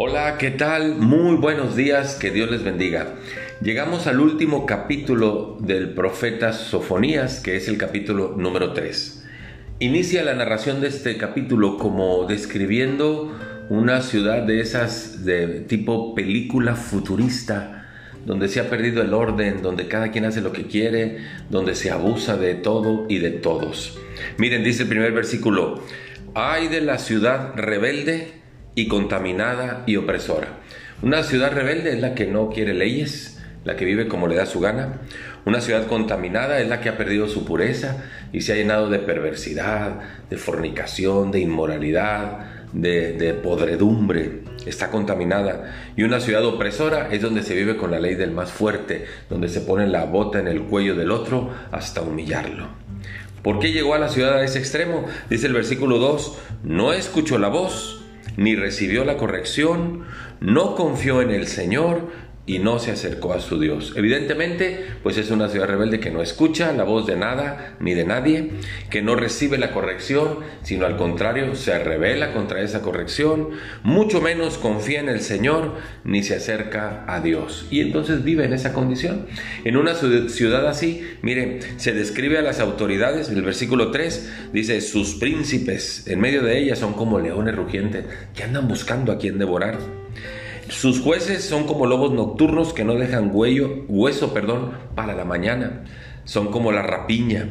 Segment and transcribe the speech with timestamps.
[0.00, 0.94] Hola, ¿qué tal?
[0.94, 3.16] Muy buenos días, que Dios les bendiga.
[3.60, 9.26] Llegamos al último capítulo del profeta Sofonías, que es el capítulo número 3.
[9.80, 13.36] Inicia la narración de este capítulo como describiendo
[13.70, 17.88] una ciudad de esas de tipo película futurista,
[18.24, 21.90] donde se ha perdido el orden, donde cada quien hace lo que quiere, donde se
[21.90, 23.98] abusa de todo y de todos.
[24.36, 25.82] Miren, dice el primer versículo,
[26.34, 28.38] ay de la ciudad rebelde
[28.78, 30.60] y contaminada y opresora.
[31.02, 34.46] Una ciudad rebelde es la que no quiere leyes, la que vive como le da
[34.46, 35.00] su gana.
[35.44, 39.00] Una ciudad contaminada es la que ha perdido su pureza y se ha llenado de
[39.00, 39.98] perversidad,
[40.30, 44.42] de fornicación, de inmoralidad, de, podredumbre.
[44.64, 45.74] Está contaminada.
[45.96, 49.48] Y una ciudad opresora es donde se vive con la ley del más fuerte, donde
[49.48, 52.68] se pone la bota en el cuello del otro hasta humillarlo.
[53.42, 55.04] ¿Por qué llegó a la ciudad a ese extremo?
[55.28, 58.04] Dice el versículo 2, no escuchó la voz
[58.38, 60.04] ni recibió la corrección,
[60.40, 62.08] no confió en el Señor
[62.48, 63.92] y no se acercó a su Dios.
[63.94, 68.06] Evidentemente, pues es una ciudad rebelde que no escucha la voz de nada ni de
[68.06, 68.52] nadie,
[68.88, 73.50] que no recibe la corrección, sino al contrario, se revela contra esa corrección,
[73.82, 75.74] mucho menos confía en el Señor
[76.04, 77.66] ni se acerca a Dios.
[77.70, 79.26] Y entonces vive en esa condición.
[79.64, 85.16] En una ciudad así, mire, se describe a las autoridades, el versículo 3 dice, sus
[85.16, 89.78] príncipes en medio de ellas son como leones rugientes que andan buscando a quien devorar.
[90.68, 95.84] Sus jueces son como lobos nocturnos que no dejan hueso perdón, para la mañana.
[96.24, 97.48] Son como la rapiña.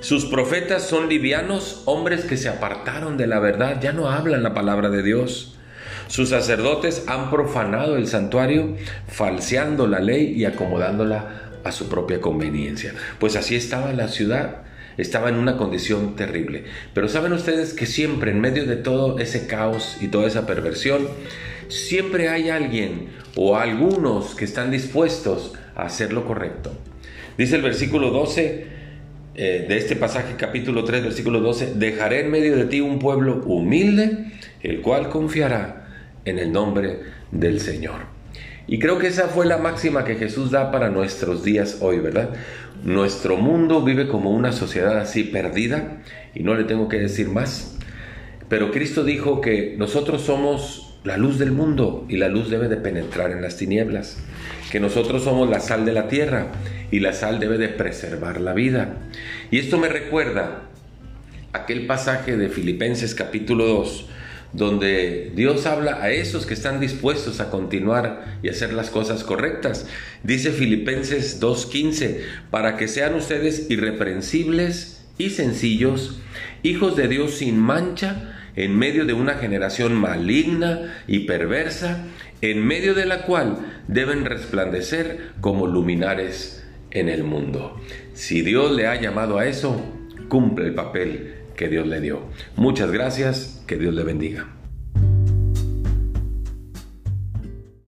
[0.00, 4.52] Sus profetas son livianos, hombres que se apartaron de la verdad, ya no hablan la
[4.52, 5.56] palabra de Dios.
[6.08, 12.94] Sus sacerdotes han profanado el santuario, falseando la ley y acomodándola a su propia conveniencia.
[13.18, 14.64] Pues así estaba la ciudad
[14.96, 16.64] estaba en una condición terrible.
[16.92, 21.08] Pero saben ustedes que siempre en medio de todo ese caos y toda esa perversión,
[21.68, 26.72] siempre hay alguien o algunos que están dispuestos a hacer lo correcto.
[27.36, 28.66] Dice el versículo 12
[29.36, 33.42] eh, de este pasaje, capítulo 3, versículo 12, dejaré en medio de ti un pueblo
[33.44, 34.26] humilde,
[34.62, 35.88] el cual confiará
[36.24, 37.00] en el nombre
[37.32, 38.13] del Señor.
[38.66, 42.30] Y creo que esa fue la máxima que Jesús da para nuestros días hoy, ¿verdad?
[42.82, 45.98] Nuestro mundo vive como una sociedad así perdida
[46.34, 47.76] y no le tengo que decir más.
[48.48, 52.76] Pero Cristo dijo que nosotros somos la luz del mundo y la luz debe de
[52.76, 54.16] penetrar en las tinieblas.
[54.72, 56.48] Que nosotros somos la sal de la tierra
[56.90, 58.96] y la sal debe de preservar la vida.
[59.50, 60.62] Y esto me recuerda
[61.52, 64.08] aquel pasaje de Filipenses capítulo 2
[64.54, 69.86] donde Dios habla a esos que están dispuestos a continuar y hacer las cosas correctas.
[70.22, 72.20] Dice Filipenses 2.15,
[72.50, 76.20] para que sean ustedes irreprensibles y sencillos,
[76.62, 82.04] hijos de Dios sin mancha, en medio de una generación maligna y perversa,
[82.40, 87.80] en medio de la cual deben resplandecer como luminares en el mundo.
[88.12, 89.84] Si Dios le ha llamado a eso,
[90.28, 92.20] cumple el papel que Dios le dio.
[92.56, 94.53] Muchas gracias, que Dios le bendiga.